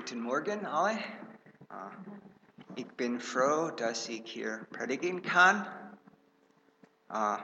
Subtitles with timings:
[0.00, 0.98] Guten Morgen alle.
[1.70, 1.90] Uh,
[2.74, 5.66] ich bin froh, dass ich hier predigen kann.
[7.12, 7.36] Uh,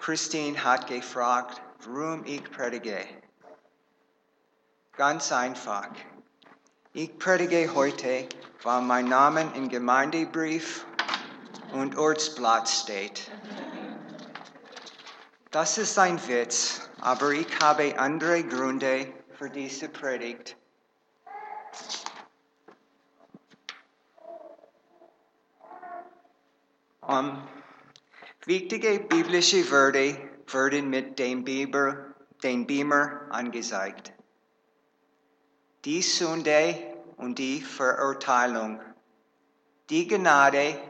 [0.00, 3.04] Christine hat gefragt, warum ich predige.
[4.96, 5.90] Ganz einfach.
[6.94, 8.26] Ich predige heute,
[8.62, 10.86] weil mein Name im Gemeindebrief
[11.74, 13.30] und Ortsblatt steht.
[15.50, 20.56] Das ist ein Witz, aber ich habe andere Gründe für diese Predigt.
[27.08, 27.46] Um,
[28.46, 30.18] wichtige biblische Wörter
[30.52, 34.12] werden mit dem Beamer, dem Beamer angezeigt.
[35.84, 36.76] Die Sünde
[37.16, 38.80] und die Verurteilung,
[39.88, 40.80] die Gnade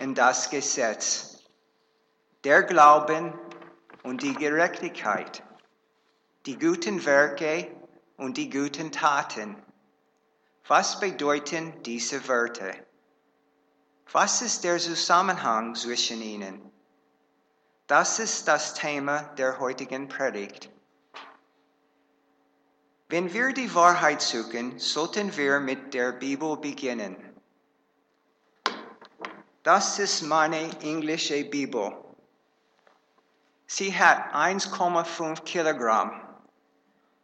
[0.00, 1.44] und das Gesetz,
[2.44, 3.34] der Glauben
[4.04, 5.42] und die Gerechtigkeit,
[6.46, 7.68] die guten Werke
[8.16, 9.56] und die guten Taten.
[10.66, 12.72] Was bedeuten diese Wörter?
[14.12, 16.70] Was ist der Zusammenhang zwischen ihnen?
[17.86, 20.68] Das ist das Thema der heutigen Predigt.
[23.08, 27.16] Wenn wir die Wahrheit suchen, sollten wir mit der Bibel beginnen.
[29.62, 31.96] Das ist meine englische Bibel.
[33.66, 36.20] Sie hat 1,5 Kilogramm.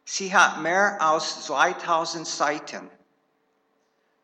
[0.05, 2.89] Sie hat mehr als 2000 Seiten.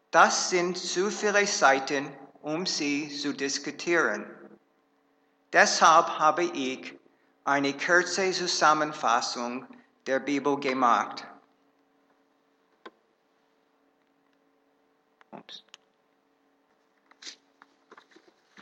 [0.10, 2.12] Das sind zu viele Seiten,
[2.46, 4.24] um sie zu diskutieren.
[5.52, 6.94] Deshalb habe ich
[7.44, 9.66] eine kurze Zusammenfassung
[10.06, 11.26] der Bibel gemacht.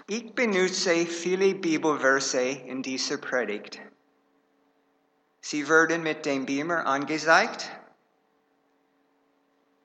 [0.08, 3.82] Ich benutze viele Bibelverse in dieser Predigt.
[5.42, 7.70] Sie werden mit dem Beamer angezeigt.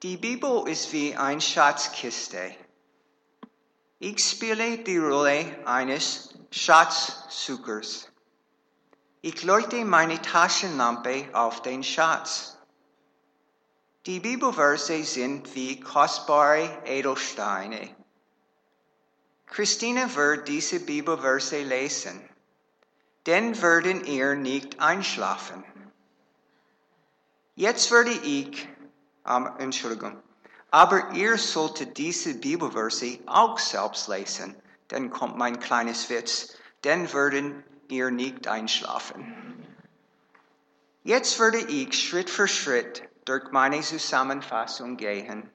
[0.04, 2.54] Die Bibel ist wie eine Schatzkiste.
[4.00, 8.08] Ich spiele die Rolle eines Schatzsuchers.
[9.22, 12.56] Ich leuchte meine Taschenlampe auf den Schatz.
[14.06, 17.96] Die Bibelverse sind wie kostbare Edelsteine.
[19.46, 22.22] Christine wird diese Bibelverse lesen.
[23.24, 25.64] Dann werden ihr nicht einschlafen.
[27.56, 28.68] Jetzt werde ich,
[29.26, 30.22] ähm, Entschuldigung,
[30.70, 34.54] aber ihr solltet diese Bibelverse auch selbst lesen.
[34.88, 36.56] Dann kommt mein kleines Witz.
[36.82, 39.66] Dann werden ihr nicht einschlafen.
[41.04, 45.50] Jetzt werde ich Schritt für Schritt durch meine Zusammenfassung gehen.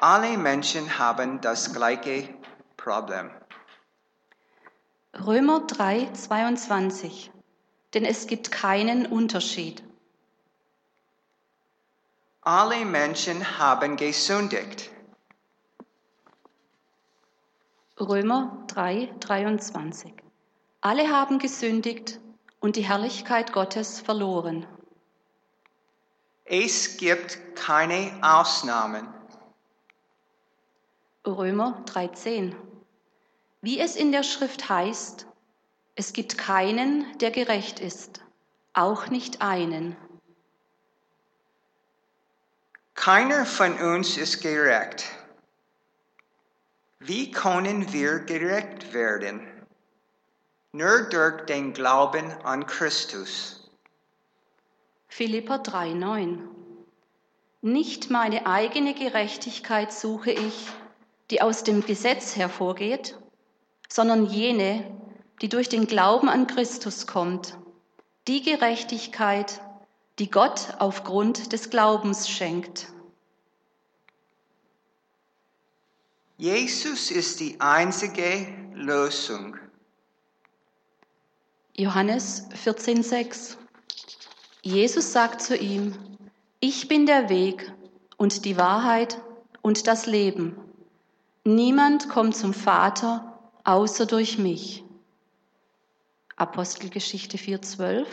[0.00, 2.34] Alle Menschen haben das gleiche
[2.76, 3.30] Problem.
[5.14, 7.30] Römer 3, 22.
[7.94, 9.84] Denn es gibt keinen Unterschied.
[12.44, 14.90] Alle Menschen haben gesündigt.
[18.00, 20.12] Römer 3, 23.
[20.80, 22.18] Alle haben gesündigt
[22.58, 24.66] und die Herrlichkeit Gottes verloren.
[26.44, 29.06] Es gibt keine Ausnahmen.
[31.24, 32.56] Römer 13.
[33.60, 35.28] Wie es in der Schrift heißt,
[35.94, 38.20] es gibt keinen, der gerecht ist,
[38.72, 39.96] auch nicht einen.
[42.94, 45.04] Keiner von uns ist gerecht.
[47.00, 49.40] Wie können wir gerecht werden?
[50.72, 53.70] Nur durch den Glauben an Christus.
[55.08, 56.38] Philipper 3,9
[57.60, 60.68] Nicht meine eigene Gerechtigkeit suche ich,
[61.30, 63.18] die aus dem Gesetz hervorgeht,
[63.88, 64.90] sondern jene,
[65.40, 67.58] die durch den Glauben an Christus kommt,
[68.28, 69.60] die Gerechtigkeit,
[70.22, 72.86] die Gott aufgrund des Glaubens schenkt.
[76.36, 79.56] Jesus ist die einzige Lösung.
[81.74, 83.56] Johannes 14,6
[84.62, 85.98] Jesus sagt zu ihm,
[86.60, 87.72] ich bin der Weg
[88.16, 89.20] und die Wahrheit
[89.60, 90.56] und das Leben.
[91.42, 94.84] Niemand kommt zum Vater außer durch mich.
[96.36, 98.06] Apostelgeschichte 4,12.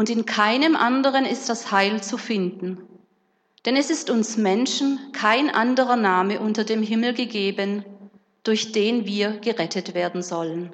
[0.00, 2.88] Und in keinem anderen ist das Heil zu finden.
[3.66, 7.84] Denn es ist uns Menschen kein anderer Name unter dem Himmel gegeben,
[8.42, 10.72] durch den wir gerettet werden sollen.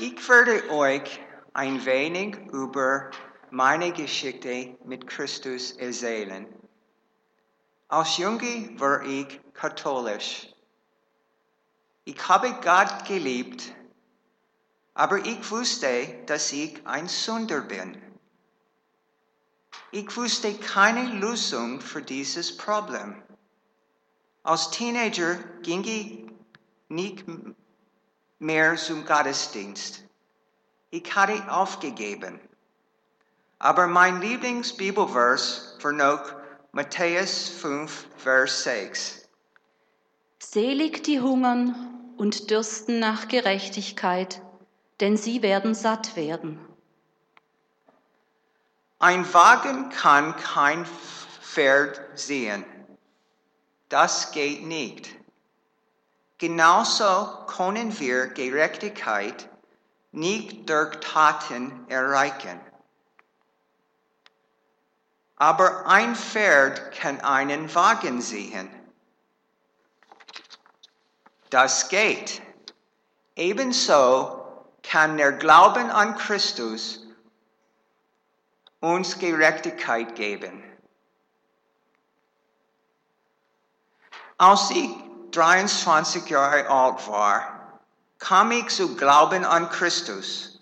[0.00, 1.20] Ich werde euch
[1.52, 3.08] ein wenig über
[3.52, 6.44] meine Geschichte mit Christus erzählen.
[7.86, 10.48] Als Junge war ich katholisch.
[12.04, 13.72] Ich habe Gott geliebt,
[14.98, 18.02] aber ich wusste, dass ich ein Sünder bin.
[19.92, 23.22] Ich wusste keine Lösung für dieses Problem.
[24.42, 26.26] Als Teenager ging ich
[26.88, 27.24] nicht
[28.40, 30.02] mehr zum Gottesdienst.
[30.90, 32.40] Ich hatte aufgegeben.
[33.60, 36.24] Aber mein Lieblingsbibelvers noch
[36.72, 39.28] Matthäus 5, Vers 6.
[40.40, 44.42] Selig die hungern und dürsten nach Gerechtigkeit,
[45.00, 46.58] denn sie werden satt werden.
[48.98, 52.64] Ein Wagen kann kein Pferd sehen.
[53.88, 55.08] Das geht nicht.
[56.38, 59.48] Genauso können wir Gerechtigkeit
[60.12, 62.60] nicht durch Taten erreichen.
[65.36, 68.68] Aber ein Pferd kann einen Wagen sehen.
[71.50, 72.42] Das geht.
[73.36, 74.37] Ebenso
[74.90, 77.00] kann der Glauben an Christus
[78.80, 80.62] uns Gerechtigkeit geben.
[84.38, 84.88] Als ich
[85.32, 87.80] 23 Jahre alt war,
[88.18, 90.60] kam ich zu Glauben an Christus.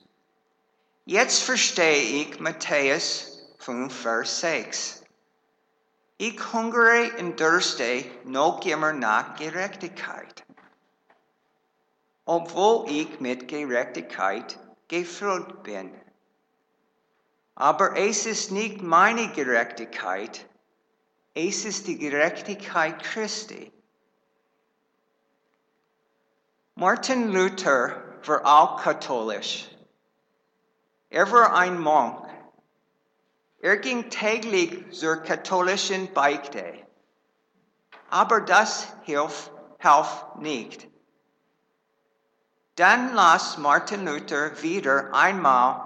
[1.05, 5.03] Jetzt verstehe ich Matthäus 5, Vers 6.
[6.19, 10.46] Ich hungere und durste noch immer nach Gerechtigkeit.
[12.27, 14.59] Obwohl ich mit Gerechtigkeit
[14.89, 15.95] gefüllt bin.
[17.55, 20.45] Aber es ist nicht meine Gerechtigkeit,
[21.35, 23.73] es ist die Gerechtigkeit Christi.
[26.75, 29.71] Martin Luther war auch katholisch.
[31.09, 32.29] Er war ein Monk.
[33.61, 36.75] Er ging täglich zur katholischen Beichte.
[38.11, 39.51] Aber das hilft,
[39.83, 40.89] half nicht.
[42.77, 45.81] Dann las Martin Luther wieder einmal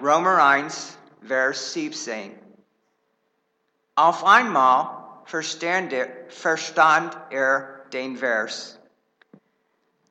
[0.00, 0.96] Römer 1,
[1.26, 2.30] Vers 17.
[3.96, 4.86] Auf einmal
[5.24, 8.78] verstand er, verstand er den Vers.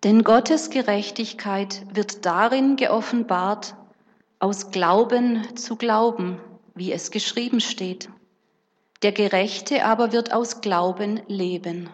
[0.04, 3.76] Denn Gottes Gerechtigkeit wird darin geoffenbart,
[4.40, 6.42] aus Glauben zu glauben,
[6.76, 8.10] wie es geschrieben steht.
[9.02, 11.90] Der Gerechte aber wird aus Glauben leben.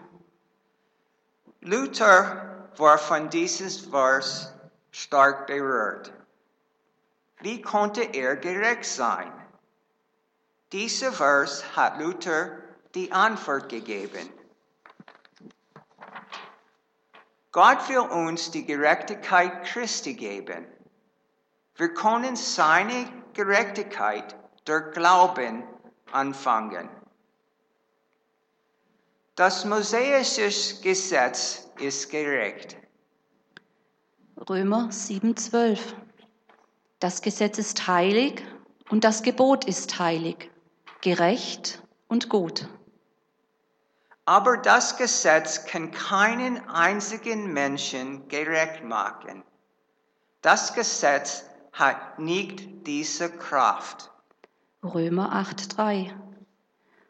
[1.60, 4.52] Luther war von dieses Vers
[4.90, 6.12] stark berührt.
[7.40, 9.32] Wie konnte er gerecht sein?
[10.72, 12.58] Dieser Vers hat Luther
[12.94, 14.32] die Antwort gegeben.
[17.52, 20.66] Gott will uns die Gerechtigkeit Christi geben.
[21.76, 24.34] Wir können seine Gerechtigkeit
[24.64, 25.62] durch Glauben
[26.10, 26.88] anfangen.
[29.36, 32.76] Das mosaische Gesetz ist gerecht.
[34.48, 35.78] Römer 7,12
[36.98, 38.42] Das Gesetz ist heilig
[38.90, 40.50] und das Gebot ist heilig,
[41.00, 42.68] gerecht und gut.
[44.26, 49.44] Aber das Gesetz kann keinen einzigen Menschen gerecht machen.
[50.40, 54.10] Das Gesetz hat nicht diese Kraft.
[54.82, 56.10] Römer 8,3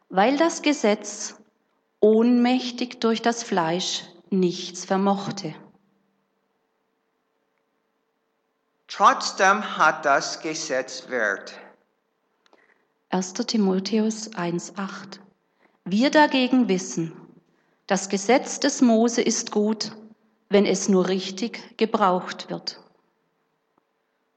[0.09, 1.37] Weil das Gesetz
[2.01, 4.05] ohnmächtig durch das Fleisch
[4.41, 5.55] nichts vermochte.
[8.89, 11.59] Trotzdem hat das Gesetz Wert.
[13.11, 13.33] 1.
[13.33, 15.19] Timotheus 1,8
[15.85, 17.13] Wir dagegen wissen,
[17.87, 19.93] das Gesetz des Mose ist gut,
[20.49, 22.81] wenn es nur richtig gebraucht wird.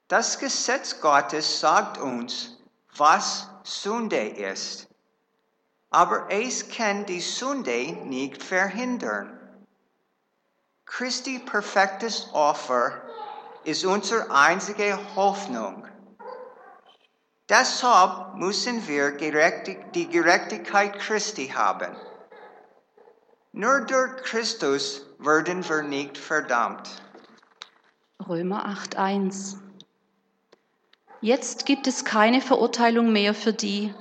[0.07, 2.57] Das Gesetz Gottes sagt uns,
[2.95, 4.87] was Sünde ist.
[5.89, 9.36] Aber es kann die Sünde nicht verhindern.
[10.87, 13.01] Christi perfektes Opfer
[13.65, 15.85] ist unsere einzige Hoffnung.
[17.49, 21.95] Deshalb müssen wir die Gerechtigkeit Christi haben.
[23.51, 26.89] Nur durch Christus werden wir nicht verdammt.
[28.27, 29.57] Römer 8.1
[31.21, 33.93] Jetzt gibt es keine Verurteilung mehr für die,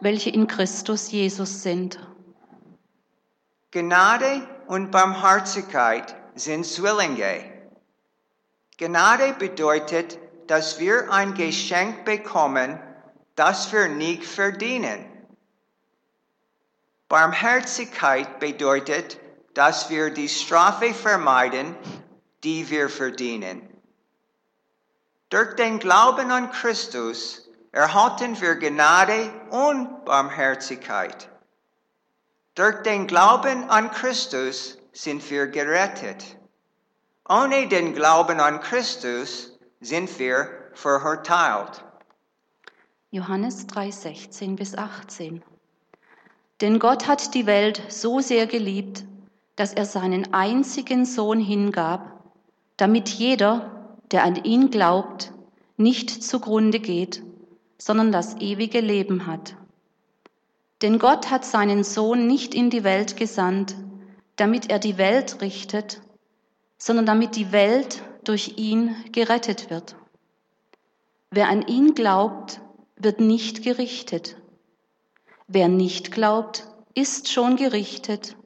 [0.00, 1.98] welche in Christus Jesus sind.
[3.70, 7.44] Gnade und Barmherzigkeit sind Zwillinge.
[8.78, 12.80] Gnade bedeutet, dass wir ein Geschenk bekommen,
[13.36, 15.04] das wir nicht verdienen.
[17.08, 19.18] Barmherzigkeit bedeutet,
[19.54, 21.76] dass wir die Strafe vermeiden,
[22.42, 23.68] die wir verdienen.
[25.28, 31.28] Durch den Glauben an Christus erhalten wir Gnade und Barmherzigkeit.
[32.54, 36.36] Durch den Glauben an Christus sind wir gerettet.
[37.28, 41.84] Ohne den Glauben an Christus sind wir verurteilt.
[43.10, 45.42] Johannes 3, 16 bis 18.
[46.60, 49.04] Denn Gott hat die Welt so sehr geliebt,
[49.56, 52.22] dass er seinen einzigen Sohn hingab,
[52.76, 55.32] damit jeder, der an ihn glaubt,
[55.76, 57.22] nicht zugrunde geht,
[57.78, 59.56] sondern das ewige Leben hat.
[60.82, 63.74] Denn Gott hat seinen Sohn nicht in die Welt gesandt,
[64.36, 66.00] damit er die Welt richtet,
[66.78, 69.96] sondern damit die Welt durch ihn gerettet wird.
[71.30, 72.60] Wer an ihn glaubt,
[72.96, 74.36] wird nicht gerichtet.
[75.46, 78.36] Wer nicht glaubt, ist schon gerichtet,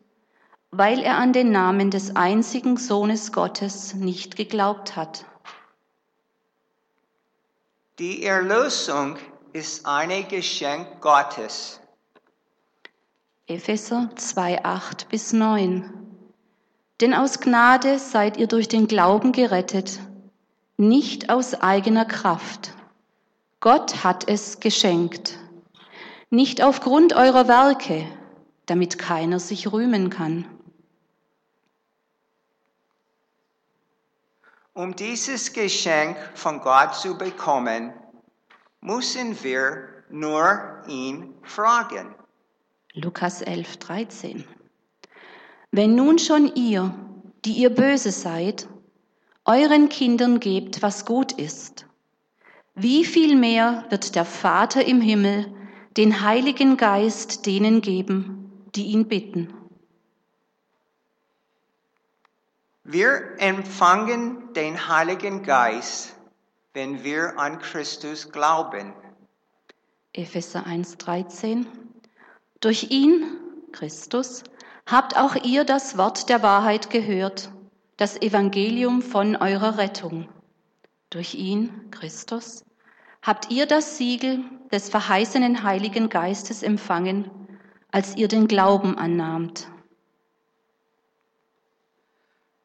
[0.71, 5.25] weil er an den Namen des einzigen Sohnes Gottes nicht geglaubt hat.
[7.99, 9.17] Die Erlösung
[9.53, 11.81] ist ein Geschenk Gottes.
[13.49, 15.89] Epheser 2, 8 bis 9.
[17.01, 20.01] Denn aus Gnade seid ihr durch den Glauben gerettet,
[20.77, 22.75] nicht aus eigener Kraft.
[23.61, 25.39] Gott hat es geschenkt,
[26.29, 28.05] nicht aufgrund eurer Werke,
[28.67, 30.45] damit keiner sich rühmen kann.
[34.73, 37.93] Um dieses Geschenk von Gott zu bekommen,
[38.81, 42.13] müssen wir nur ihn fragen.
[42.99, 44.45] Lukas 11, 13.
[45.71, 46.95] Wenn nun schon ihr,
[47.45, 48.67] die ihr böse seid,
[49.45, 51.87] euren Kindern gebt, was gut ist,
[52.75, 55.55] wie viel mehr wird der Vater im Himmel
[55.99, 59.53] den Heiligen Geist denen geben, die ihn bitten?
[62.83, 66.17] Wir empfangen den Heiligen Geist,
[66.73, 68.95] wenn wir an Christus glauben.
[70.15, 71.67] Epheser 1,13
[72.61, 73.25] Durch ihn,
[73.73, 74.43] Christus,
[74.87, 77.51] habt auch ihr das Wort der Wahrheit gehört,
[77.97, 80.29] das Evangelium von eurer Rettung.
[81.11, 82.65] Durch ihn, Christus,
[83.23, 87.31] habt ihr das Siegel des verheißenen Heiligen Geistes empfangen,
[87.91, 89.69] als ihr den Glauben annahmt.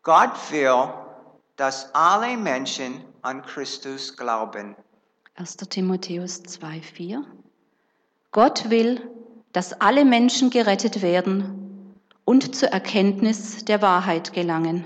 [0.04, 0.94] Gott will,
[1.58, 4.76] dass alle Menschen an Christus glauben.
[5.36, 5.58] 1.
[5.58, 7.24] Timotheus 2,4
[8.32, 9.02] Gott will,
[9.54, 14.86] dass alle Menschen gerettet werden und zur Erkenntnis der Wahrheit gelangen.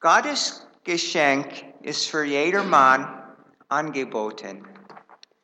[0.00, 1.46] Gottes Geschenk
[1.82, 3.22] ist für jedermann
[3.68, 4.64] angeboten.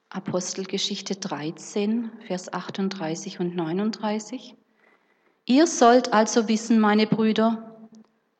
[0.09, 4.55] Apostelgeschichte 13, Vers 38 und 39.
[5.45, 7.76] Ihr sollt also wissen, meine Brüder,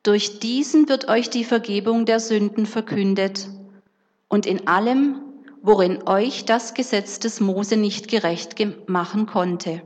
[0.03, 3.49] durch diesen wird euch die Vergebung der Sünden verkündet
[4.29, 5.26] und in allem,
[5.67, 8.55] worin euch das Gesetz des Mose nicht gerecht
[8.89, 9.83] machen konnte.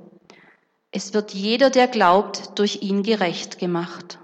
[0.91, 4.19] Es wird jeder, der glaubt, durch ihn gerecht gemacht.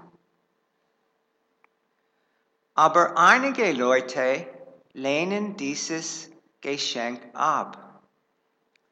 [2.75, 4.45] Aber einige Leute
[4.93, 6.29] lehnen dieses
[6.61, 8.03] Geschenk ab.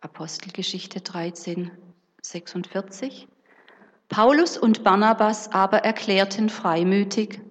[0.01, 1.69] Apostelgeschichte 13,
[2.23, 3.27] 46.
[4.09, 7.41] Paulus und Barnabas aber erklärten freimütig,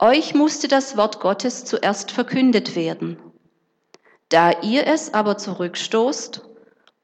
[0.00, 3.16] euch musste das Wort Gottes zuerst verkündet werden.
[4.28, 6.42] Da ihr es aber zurückstoßt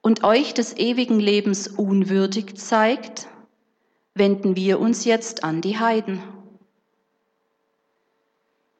[0.03, 3.29] und euch des ewigen Lebens unwürdig zeigt,
[4.13, 6.23] wenden wir uns jetzt an die Heiden.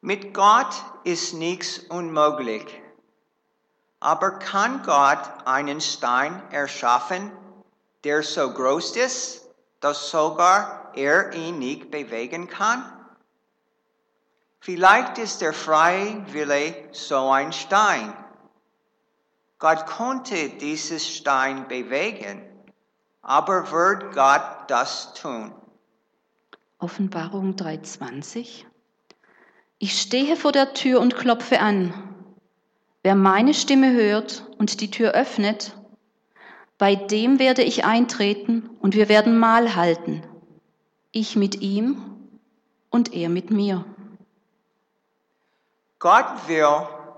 [0.01, 2.65] Mit Gott ist nichts unmöglich.
[3.99, 7.31] Aber kann Gott einen Stein erschaffen,
[8.03, 9.49] der so groß ist,
[9.79, 12.83] dass sogar er ihn nicht bewegen kann?
[14.59, 18.13] Vielleicht ist der freie Wille so ein Stein.
[19.57, 22.41] Gott konnte dieses Stein bewegen,
[23.21, 25.53] aber wird Gott das tun?
[26.77, 28.65] Offenbarung 3:20
[29.79, 31.93] Ich stehe vor der Tür und klopfe an.
[33.01, 35.77] Wer meine Stimme hört und die Tür öffnet,
[36.77, 40.23] bei dem werde ich eintreten und wir werden Mahl halten.
[41.11, 42.01] Ich mit ihm
[42.89, 43.85] und er mit mir.
[45.99, 46.67] Gott will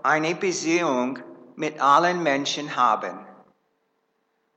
[0.03, 1.19] eine Beziehung
[1.57, 3.25] mit allen Menschen haben.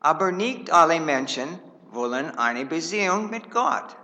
[0.01, 1.59] Aber nicht alle Menschen
[1.91, 3.97] wollen eine Beziehung mit Gott.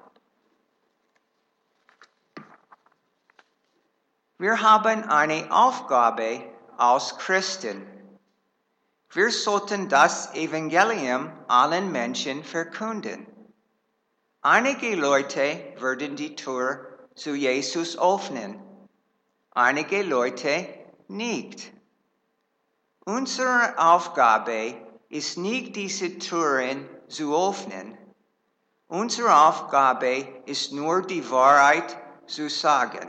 [4.39, 6.43] Wir haben eine Aufgabe
[6.79, 7.87] als Christen.
[9.11, 13.27] Wir sollten das Evangelium allen Menschen verkünden.
[14.41, 18.63] Einige Leute werden die Tür zu Jesus öffnen,
[19.51, 20.69] einige Leute
[21.09, 21.76] nicht.
[23.09, 24.75] Unsere Aufgabe
[25.11, 27.97] ist nicht, diese Türen zu öffnen.
[28.89, 31.97] Unsere Aufgabe ist nur, die Wahrheit
[32.27, 33.09] zu sagen.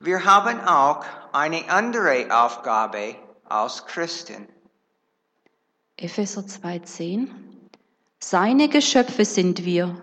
[0.00, 4.48] Wir haben auch eine andere Aufgabe als Christen.
[5.98, 7.28] Epheser 2,10
[8.18, 10.00] Seine Geschöpfe sind wir,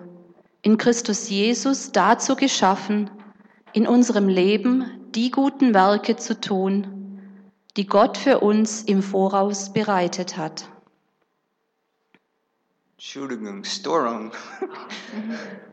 [0.62, 3.10] in Christus Jesus dazu geschaffen,
[3.74, 6.99] in unserem Leben die guten Werke zu tun,
[7.78, 10.70] die Gott für uns im Voraus bereitet hat.
[12.98, 14.32] Entschuldigung, Störung.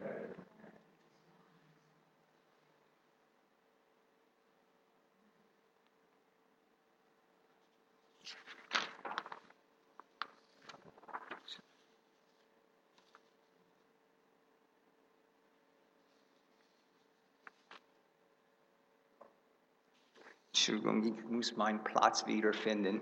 [20.69, 23.01] Entschuldigung, ich muss meinen Platz wiederfinden.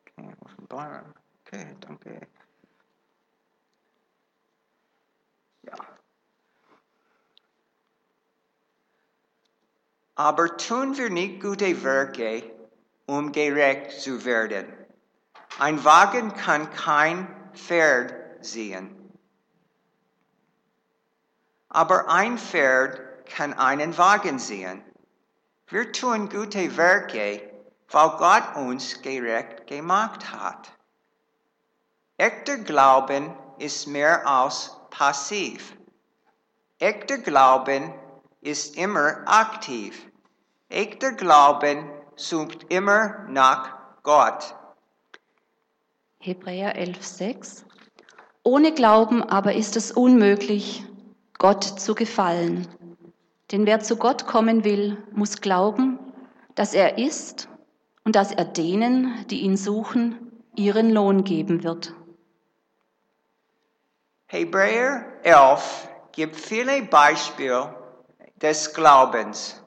[0.00, 1.14] Okay, offenbaren.
[1.46, 2.26] Okay, danke.
[5.62, 5.74] Ja.
[10.16, 12.42] Aber tun wir nicht gute Werke,
[13.06, 14.66] um gerecht zu werden.
[15.60, 18.99] Ein Wagen kann kein Pferd sehen.
[21.70, 24.82] Aber ein Pferd kann einen Wagen sehen.
[25.68, 27.48] Wir tun gute Werke,
[27.90, 30.72] weil Gott uns gerecht gemacht hat.
[32.16, 35.76] Echter Glauben ist mehr als passiv.
[36.80, 37.94] Echter Glauben
[38.40, 40.10] ist immer aktiv.
[40.68, 44.54] Echter Glauben sucht immer nach Gott.
[46.18, 47.64] Hebräer 11,6
[48.42, 50.84] Ohne Glauben aber ist es unmöglich,
[51.40, 52.68] Gott zu gefallen.
[53.50, 55.98] Denn wer zu Gott kommen will, muss glauben,
[56.54, 57.48] dass er ist
[58.04, 61.94] und dass er denen, die ihn suchen, ihren Lohn geben wird.
[64.26, 67.74] Hebräer 11 gibt viele Beispiele
[68.36, 69.62] des Glaubens.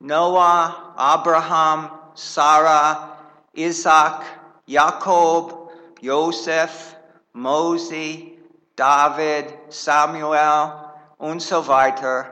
[0.00, 3.16] Noah, Abraham, Sarah,
[3.52, 4.24] Isaac,
[4.66, 5.70] Jakob,
[6.00, 6.96] Josef,
[7.34, 8.32] Mose,
[8.74, 10.87] David, Samuel
[11.18, 12.26] und so weiter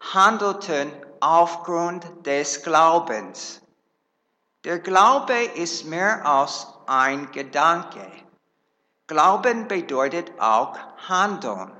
[0.00, 3.60] handelten aufgrund des Glaubens.
[4.64, 8.10] Der Glaube ist mehr als ein Gedanke.
[9.06, 10.76] Glauben bedeutet auch
[11.08, 11.72] Handeln.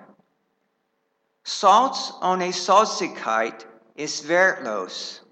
[1.45, 5.23] Salz ohne Salzigkeit ist wertlos.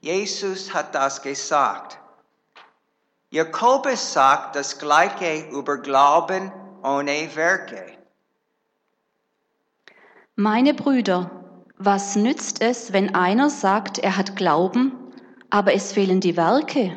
[0.00, 1.98] Jesus hat das gesagt.
[3.30, 6.50] Jakobus sagt das Gleiche über Glauben
[6.82, 7.99] ohne Werke.
[10.42, 11.30] Meine Brüder,
[11.76, 14.92] was nützt es, wenn einer sagt, er hat Glauben,
[15.50, 16.96] aber es fehlen die Werke?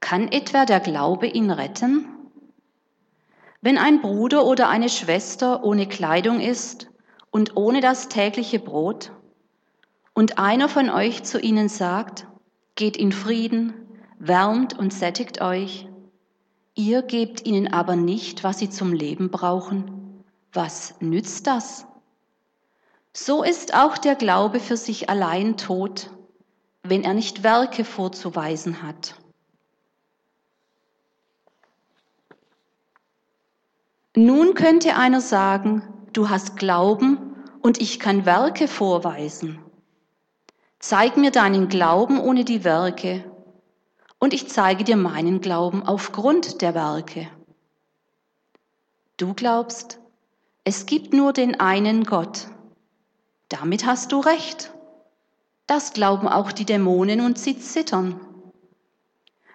[0.00, 2.08] Kann etwa der Glaube ihn retten?
[3.60, 6.88] Wenn ein Bruder oder eine Schwester ohne Kleidung ist
[7.30, 9.12] und ohne das tägliche Brot,
[10.14, 12.26] und einer von euch zu ihnen sagt,
[12.76, 13.74] geht in Frieden,
[14.18, 15.86] wärmt und sättigt euch,
[16.74, 21.86] ihr gebt ihnen aber nicht, was sie zum Leben brauchen, was nützt das?
[23.12, 26.10] So ist auch der Glaube für sich allein tot,
[26.82, 29.14] wenn er nicht Werke vorzuweisen hat.
[34.14, 39.58] Nun könnte einer sagen, du hast Glauben und ich kann Werke vorweisen.
[40.78, 43.24] Zeig mir deinen Glauben ohne die Werke,
[44.18, 47.28] und ich zeige dir meinen Glauben aufgrund der Werke.
[49.16, 49.98] Du glaubst,
[50.62, 52.46] es gibt nur den einen Gott.
[53.52, 54.72] Damit hast du recht.
[55.66, 58.18] Das glauben auch die Dämonen und sie zittern.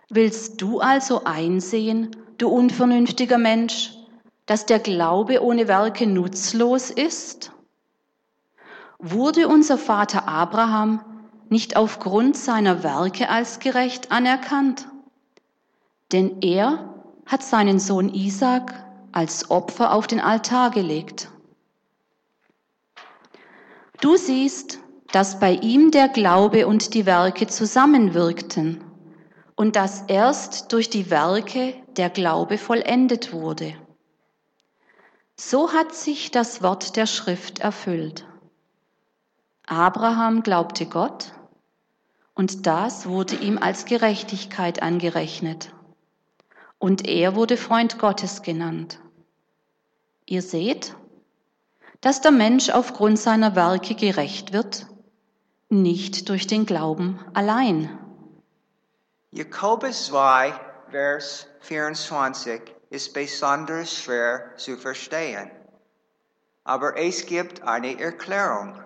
[0.08, 3.98] Willst du also einsehen, du unvernünftiger Mensch,
[4.46, 7.52] dass der Glaube ohne Werke nutzlos ist?
[9.00, 11.04] Wurde unser Vater Abraham
[11.50, 14.88] nicht aufgrund seiner Werke als gerecht anerkannt.
[16.12, 16.94] Denn er
[17.26, 18.76] hat seinen Sohn Isaac
[19.12, 21.32] als Opfer auf den Altar gelegt.
[24.02, 24.80] Du siehst,
[25.12, 28.84] dass bei ihm der Glaube und die Werke zusammenwirkten
[29.56, 33.74] und dass erst durch die Werke der Glaube vollendet wurde.
[35.36, 38.26] So hat sich das Wort der Schrift erfüllt.
[39.66, 41.34] Abraham glaubte Gott
[42.36, 45.74] und das wurde ihm als Gerechtigkeit angerechnet.
[46.78, 49.00] Und er wurde Freund Gottes genannt.
[50.28, 50.96] Ihr seht,
[52.02, 54.88] dass der Mensch aufgrund seiner Werke gerecht wird,
[55.70, 57.98] nicht durch den Glauben allein.
[59.32, 60.54] Jakobus 2,
[60.90, 65.52] Vers 24 ist besonders schwer zu verstehen.
[66.68, 68.78] aber es gibt eine Erklärung.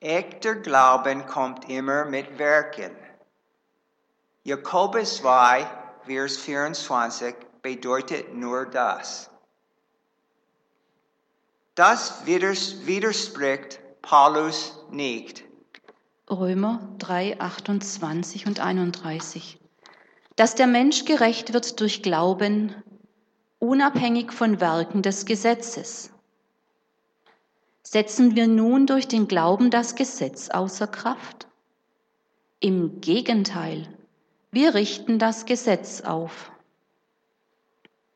[0.00, 2.96] Echter Glauben kommt immer mit Werken.
[4.42, 5.66] Jakobus 2,
[6.06, 9.29] Vers 24 bedeutet nur das.
[11.80, 15.44] Das widerspricht Paulus nicht.
[16.28, 19.58] Römer 3, 28 und 31.
[20.36, 22.74] Dass der Mensch gerecht wird durch Glauben,
[23.60, 26.10] unabhängig von Werken des Gesetzes.
[27.82, 31.46] Setzen wir nun durch den Glauben das Gesetz außer Kraft?
[32.60, 33.88] Im Gegenteil,
[34.50, 36.52] wir richten das Gesetz auf.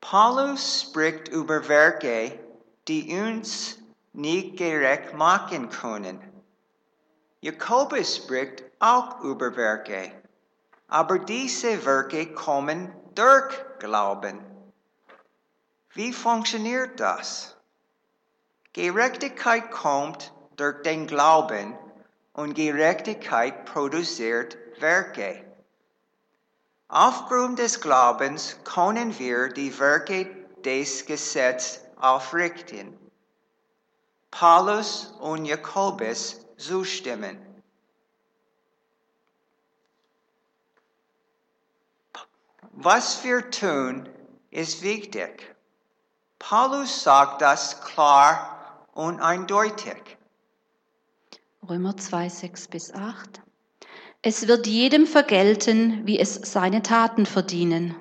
[0.01, 2.44] Paulus spricht über Werke,
[2.87, 3.77] die uns
[4.13, 6.21] nicht gerecht machen können.
[7.41, 10.11] Jakobus spricht auch über Werke,
[10.87, 14.39] aber diese Werke kommen durch Glauben.
[15.93, 17.55] Wie funktioniert das?
[18.73, 21.77] Gerechtigkeit kommt durch den Glauben
[22.33, 25.43] und Gerechtigkeit produziert Werke.
[26.87, 30.27] Aufgrund des Glaubens können wir die Werke
[30.63, 32.97] des Gesetzes aufrichten.
[34.31, 37.39] Paulus und Jakobus zustimmen.
[42.71, 44.09] Was wir tun,
[44.51, 45.55] ist wichtig.
[46.39, 50.17] Paulus sagt das klar und eindeutig.
[51.67, 53.41] Römer 2, 6 bis 8.
[54.21, 57.95] Es wird jedem vergelten, wie es seine Taten verdienen.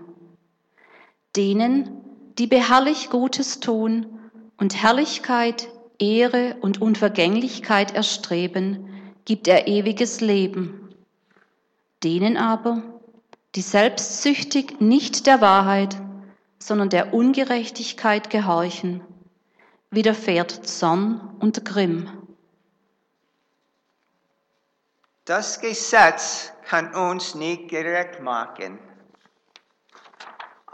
[1.37, 4.19] Denen, die beharrlich Gutes tun
[4.57, 5.69] und Herrlichkeit,
[5.99, 8.89] Ehre und Unvergänglichkeit erstreben,
[9.25, 10.95] gibt er ewiges Leben.
[12.03, 12.83] Denen aber,
[13.55, 15.97] die selbstsüchtig nicht der Wahrheit,
[16.59, 19.01] sondern der Ungerechtigkeit gehorchen,
[19.91, 22.11] widerfährt Zorn und Grimm.
[25.25, 28.79] Das Gesetz kann uns nicht gerecht machen,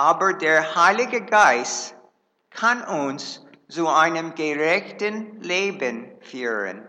[0.01, 1.95] aber der Heilige Geist
[2.49, 6.83] kann uns zu einem gerechten Leben führen.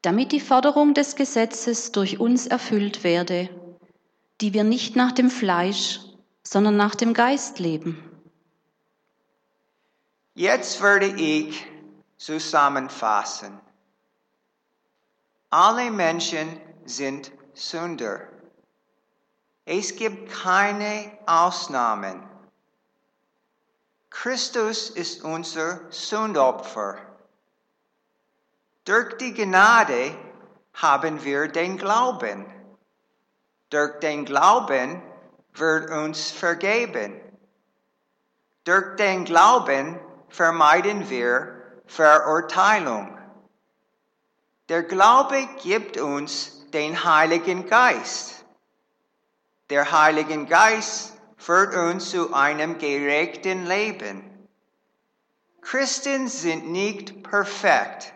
[0.00, 3.50] Damit die Forderung des Gesetzes durch uns erfüllt werde,
[4.40, 6.00] die wir nicht nach dem Fleisch,
[6.42, 8.02] sondern nach dem Geist leben.
[10.34, 11.66] Jetzt werde ich
[12.16, 13.60] zusammenfassen.
[15.50, 18.39] Alle Menschen sind Sünder.
[19.72, 22.28] Es gibt keine Ausnahmen.
[24.10, 26.98] Christus ist unser Sündopfer.
[28.84, 30.12] Durch die Gnade
[30.74, 32.46] haben wir den Glauben.
[33.68, 35.00] Durch den Glauben
[35.54, 37.20] wird uns vergeben.
[38.64, 43.16] Durch den Glauben vermeiden wir Verurteilung.
[44.68, 48.39] Der Glaube gibt uns den Heiligen Geist.
[49.70, 54.24] Der Heilige Geist führt uns zu einem gerechten Leben.
[55.60, 58.12] Christen sind nicht perfekt,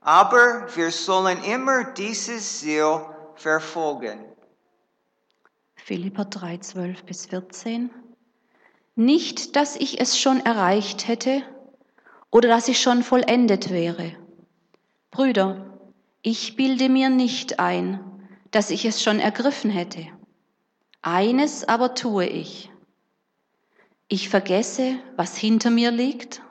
[0.00, 3.00] aber wir sollen immer dieses Ziel
[3.34, 4.24] verfolgen.
[5.74, 7.90] Philippa 3, 12 bis 14.
[8.94, 11.42] Nicht, dass ich es schon erreicht hätte
[12.30, 14.14] oder dass ich schon vollendet wäre.
[15.10, 15.80] Brüder,
[16.22, 17.98] ich bilde mir nicht ein,
[18.52, 20.06] dass ich es schon ergriffen hätte.
[21.02, 22.70] Eines aber tue ich.
[24.08, 26.42] Ich vergesse, was hinter mir liegt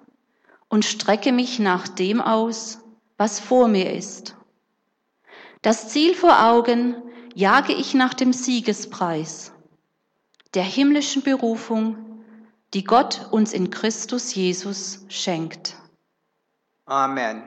[0.69, 2.79] und strecke mich nach dem aus,
[3.17, 4.35] was vor mir ist.
[5.61, 6.95] Das Ziel vor Augen
[7.35, 9.51] jage ich nach dem Siegespreis,
[10.53, 12.23] der himmlischen Berufung,
[12.73, 15.75] die Gott uns in Christus Jesus schenkt.
[16.85, 17.43] Amen.